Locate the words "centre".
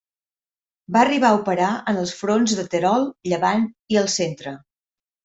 4.15-4.55